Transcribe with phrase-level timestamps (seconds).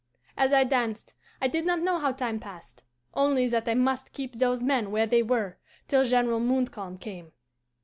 [0.35, 2.81] "As I danced I did not know how time passed
[3.13, 7.33] only that I must keep those men where they were till General Montcalm came.